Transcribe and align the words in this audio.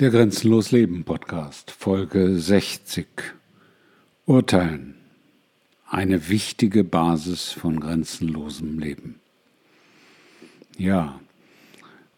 Der 0.00 0.10
Grenzenlos 0.10 0.70
Leben 0.70 1.02
Podcast, 1.02 1.72
Folge 1.72 2.38
60. 2.38 3.08
Urteilen. 4.26 4.94
Eine 5.88 6.28
wichtige 6.28 6.84
Basis 6.84 7.50
von 7.50 7.80
grenzenlosem 7.80 8.78
Leben. 8.78 9.18
Ja, 10.76 11.18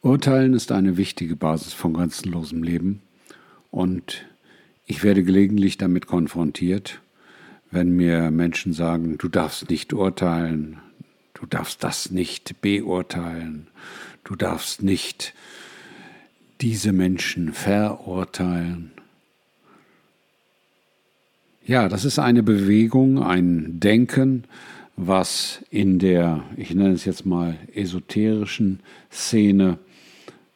Urteilen 0.00 0.54
ist 0.54 0.72
eine 0.72 0.96
wichtige 0.96 1.36
Basis 1.36 1.74
von 1.74 1.92
grenzenlosem 1.92 2.62
Leben 2.62 3.02
und 3.70 4.24
ich 4.86 5.04
werde 5.04 5.22
gelegentlich 5.22 5.76
damit 5.76 6.06
konfrontiert, 6.06 7.02
wenn 7.70 7.90
mir 7.90 8.30
Menschen 8.30 8.72
sagen, 8.72 9.18
du 9.18 9.28
darfst 9.28 9.68
nicht 9.68 9.92
urteilen, 9.92 10.78
du 11.34 11.44
darfst 11.44 11.84
das 11.84 12.10
nicht 12.10 12.62
beurteilen, 12.62 13.66
du 14.24 14.34
darfst 14.34 14.82
nicht 14.82 15.34
diese 16.60 16.92
Menschen 16.92 17.52
verurteilen. 17.52 18.92
Ja, 21.66 21.88
das 21.88 22.04
ist 22.04 22.18
eine 22.18 22.42
Bewegung, 22.42 23.22
ein 23.22 23.80
Denken, 23.80 24.44
was 24.96 25.64
in 25.70 25.98
der, 25.98 26.44
ich 26.56 26.74
nenne 26.74 26.94
es 26.94 27.04
jetzt 27.04 27.26
mal, 27.26 27.58
esoterischen 27.74 28.80
Szene 29.10 29.78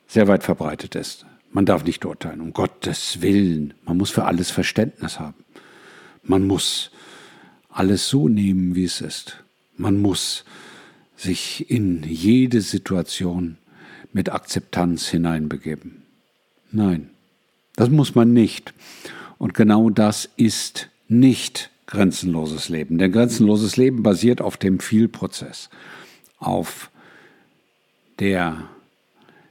sehr 0.07 0.29
weit 0.29 0.43
verbreitet 0.45 0.95
ist. 0.95 1.27
Man 1.53 1.67
darf 1.67 1.85
nicht 1.85 2.05
urteilen, 2.05 2.41
um 2.41 2.53
Gottes 2.53 3.23
Willen. 3.23 3.75
Man 3.85 3.97
muss 3.97 4.11
für 4.11 4.25
alles 4.25 4.51
Verständnis 4.51 5.19
haben. 5.19 5.45
Man 6.23 6.47
muss 6.47 6.91
alles 7.69 8.09
so 8.09 8.29
nehmen, 8.29 8.75
wie 8.75 8.85
es 8.85 9.01
ist. 9.01 9.43
Man 9.77 10.01
muss 10.01 10.45
sich 11.17 11.71
in 11.71 12.03
jede 12.05 12.61
Situation 12.61 13.59
mit 14.13 14.33
Akzeptanz 14.33 15.09
hineinbegeben. 15.09 16.03
Nein, 16.73 17.11
das 17.77 17.91
muss 17.91 18.15
man 18.15 18.33
nicht. 18.33 18.75
Und 19.39 19.55
genau 19.55 19.91
das 19.91 20.29
ist 20.37 20.89
nicht 21.09 21.71
grenzenloses 21.87 22.69
Leben. 22.69 22.99
Denn 22.99 23.13
grenzenloses 23.13 23.77
Leben 23.77 24.03
basiert 24.03 24.41
auf 24.41 24.57
dem 24.57 24.81
Vielprozess, 24.81 25.71
auf 26.39 26.91
der 28.19 28.69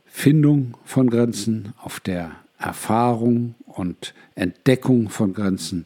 Findung 0.05 0.77
von 0.85 1.09
Grenzen, 1.09 1.73
auf 1.81 1.99
der 1.99 2.31
Erfahrung 2.57 3.55
und 3.66 4.13
Entdeckung 4.35 5.09
von 5.09 5.33
Grenzen, 5.33 5.85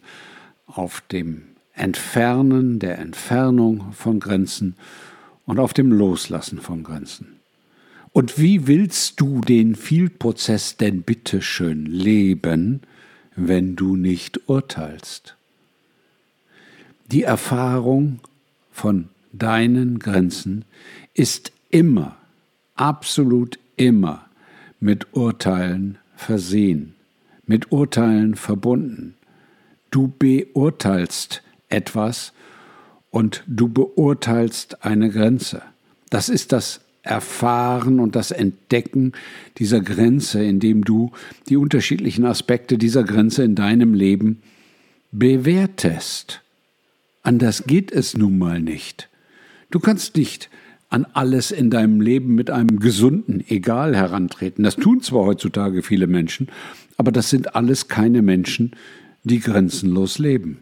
auf 0.68 1.02
dem 1.12 1.44
Entfernen 1.74 2.80
der 2.80 3.00
Entfernung 3.00 3.94
von 3.94 4.20
Grenzen 4.20 4.76
und 5.46 5.60
auf 5.60 5.74
dem 5.74 5.92
Loslassen 5.92 6.60
von 6.60 6.84
Grenzen. 6.84 7.40
Und 8.14 8.38
wie 8.38 8.68
willst 8.68 9.20
du 9.20 9.42
den 9.42 9.76
Vielprozess 9.76 10.78
denn 10.78 11.02
bitte 11.02 11.42
schön 11.42 11.88
leben, 11.88 12.82
wenn 13.36 13.76
du 13.76 13.96
nicht 13.96 14.48
urteilst? 14.48 15.36
Die 17.12 17.24
Erfahrung 17.24 18.20
von 18.72 19.10
deinen 19.32 19.98
Grenzen 19.98 20.64
ist 21.16 21.52
immer, 21.70 22.16
absolut 22.76 23.58
immer 23.78 24.28
mit 24.80 25.16
Urteilen 25.16 25.98
versehen, 26.16 26.94
mit 27.48 27.72
Urteilen 27.72 28.36
verbunden. 28.36 29.16
Du 29.90 30.14
beurteilst 30.20 31.42
etwas 31.68 32.32
und 33.10 33.44
du 33.48 33.70
beurteilst 33.70 34.86
eine 34.86 35.10
Grenze. 35.10 35.64
Das 36.12 36.30
ist 36.30 36.52
das 36.52 36.83
Erfahren 37.04 38.00
und 38.00 38.16
das 38.16 38.32
Entdecken 38.32 39.12
dieser 39.58 39.82
Grenze, 39.82 40.44
indem 40.44 40.84
du 40.84 41.12
die 41.50 41.58
unterschiedlichen 41.58 42.26
Aspekte 42.26 42.78
dieser 42.78 43.04
Grenze 43.04 43.44
in 43.44 43.56
deinem 43.56 43.94
Leben 43.94 44.42
bewertest. 45.12 46.42
Anders 47.22 47.66
geht 47.68 47.92
es 47.92 48.18
nun 48.18 48.38
mal 48.38 48.62
nicht. 48.62 49.10
Du 49.70 49.80
kannst 49.80 50.16
nicht 50.16 50.50
an 50.90 51.06
alles 51.14 51.52
in 51.52 51.70
deinem 51.70 52.00
Leben 52.00 52.36
mit 52.36 52.50
einem 52.50 52.80
gesunden 52.80 53.44
Egal 53.48 53.96
herantreten. 53.96 54.64
Das 54.64 54.76
tun 54.76 55.02
zwar 55.02 55.26
heutzutage 55.26 55.82
viele 55.82 56.08
Menschen, 56.08 56.50
aber 56.98 57.12
das 57.12 57.30
sind 57.30 57.56
alles 57.56 57.88
keine 57.88 58.22
Menschen, 58.22 58.72
die 59.24 59.40
grenzenlos 59.40 60.20
leben. 60.20 60.60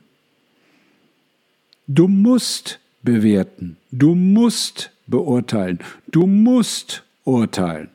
Du 1.87 2.07
musst 2.07 2.79
bewerten, 3.03 3.77
du 3.91 4.15
musst 4.15 4.91
beurteilen. 5.11 5.77
Du 6.07 6.25
musst 6.25 7.03
urteilen. 7.23 7.89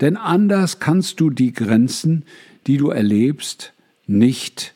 Denn 0.00 0.16
anders 0.16 0.78
kannst 0.78 1.18
du 1.18 1.30
die 1.30 1.52
Grenzen, 1.52 2.24
die 2.66 2.76
du 2.76 2.90
erlebst, 2.90 3.72
nicht 4.06 4.74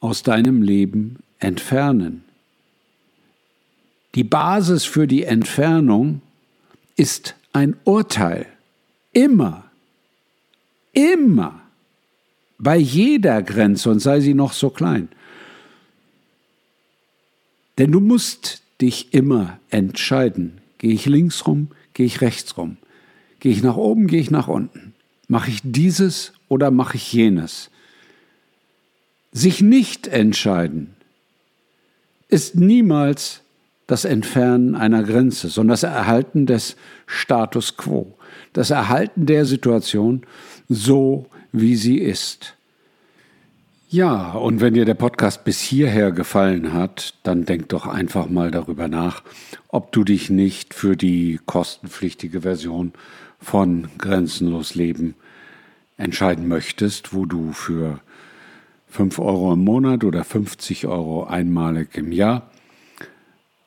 aus 0.00 0.22
deinem 0.22 0.60
Leben 0.60 1.20
entfernen. 1.38 2.24
Die 4.14 4.24
Basis 4.24 4.84
für 4.84 5.06
die 5.06 5.24
Entfernung 5.24 6.20
ist 6.96 7.34
ein 7.52 7.76
Urteil. 7.84 8.46
Immer. 9.12 9.64
Immer. 10.92 11.60
Bei 12.58 12.76
jeder 12.76 13.42
Grenze 13.42 13.90
und 13.90 14.00
sei 14.00 14.20
sie 14.20 14.34
noch 14.34 14.52
so 14.52 14.70
klein. 14.70 15.08
Denn 17.78 17.90
du 17.90 18.00
musst 18.00 18.62
dich 18.80 19.14
immer 19.14 19.58
entscheiden. 19.70 20.58
Gehe 20.78 20.92
ich 20.92 21.06
links 21.06 21.46
rum, 21.46 21.68
gehe 21.92 22.06
ich 22.06 22.20
rechts 22.20 22.56
rum? 22.56 22.76
Gehe 23.40 23.52
ich 23.52 23.62
nach 23.62 23.76
oben, 23.76 24.06
gehe 24.06 24.20
ich 24.20 24.30
nach 24.30 24.48
unten? 24.48 24.94
Mache 25.28 25.50
ich 25.50 25.60
dieses 25.62 26.32
oder 26.48 26.70
mache 26.70 26.96
ich 26.96 27.12
jenes? 27.12 27.70
Sich 29.32 29.60
nicht 29.60 30.06
entscheiden 30.06 30.94
ist 32.28 32.56
niemals 32.56 33.42
das 33.86 34.04
Entfernen 34.04 34.74
einer 34.74 35.02
Grenze, 35.02 35.48
sondern 35.48 35.74
das 35.74 35.82
Erhalten 35.82 36.46
des 36.46 36.76
Status 37.06 37.76
quo, 37.76 38.16
das 38.52 38.70
Erhalten 38.70 39.26
der 39.26 39.44
Situation 39.44 40.22
so, 40.68 41.26
wie 41.52 41.76
sie 41.76 41.98
ist. 41.98 42.56
Ja, 43.94 44.32
und 44.32 44.60
wenn 44.60 44.74
dir 44.74 44.84
der 44.84 44.94
Podcast 44.94 45.44
bis 45.44 45.60
hierher 45.60 46.10
gefallen 46.10 46.72
hat, 46.72 47.14
dann 47.22 47.44
denk 47.44 47.68
doch 47.68 47.86
einfach 47.86 48.28
mal 48.28 48.50
darüber 48.50 48.88
nach, 48.88 49.22
ob 49.68 49.92
du 49.92 50.02
dich 50.02 50.30
nicht 50.30 50.74
für 50.74 50.96
die 50.96 51.38
kostenpflichtige 51.46 52.40
Version 52.40 52.92
von 53.38 53.86
Grenzenlos 53.98 54.74
Leben 54.74 55.14
entscheiden 55.96 56.48
möchtest, 56.48 57.14
wo 57.14 57.24
du 57.24 57.52
für 57.52 58.00
5 58.88 59.20
Euro 59.20 59.52
im 59.52 59.62
Monat 59.62 60.02
oder 60.02 60.24
50 60.24 60.88
Euro 60.88 61.26
einmalig 61.26 61.90
im 61.96 62.10
Jahr 62.10 62.50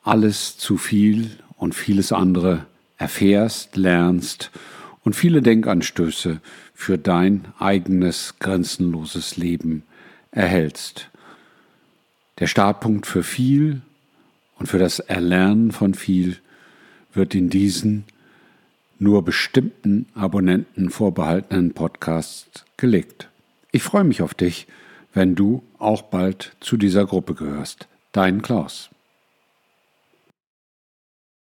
alles 0.02 0.58
zu 0.58 0.76
viel 0.76 1.38
und 1.56 1.74
vieles 1.74 2.12
andere 2.12 2.66
erfährst, 2.98 3.78
lernst 3.78 4.50
und 5.04 5.16
viele 5.16 5.40
Denkanstöße 5.40 6.42
für 6.74 6.98
dein 6.98 7.46
eigenes 7.58 8.34
grenzenloses 8.40 9.38
Leben 9.38 9.84
erhältst. 10.30 11.10
Der 12.38 12.46
Startpunkt 12.46 13.06
für 13.06 13.22
viel 13.22 13.80
und 14.58 14.66
für 14.66 14.78
das 14.78 15.00
Erlernen 15.00 15.72
von 15.72 15.94
viel 15.94 16.36
wird 17.12 17.34
in 17.34 17.50
diesen 17.50 18.04
nur 18.98 19.24
bestimmten 19.24 20.06
Abonnenten 20.14 20.90
vorbehaltenen 20.90 21.72
Podcasts 21.72 22.64
gelegt. 22.76 23.28
Ich 23.70 23.82
freue 23.82 24.04
mich 24.04 24.22
auf 24.22 24.34
dich, 24.34 24.66
wenn 25.14 25.34
du 25.34 25.62
auch 25.78 26.02
bald 26.02 26.56
zu 26.60 26.76
dieser 26.76 27.06
Gruppe 27.06 27.34
gehörst. 27.34 27.86
Dein 28.12 28.42
Klaus. 28.42 28.90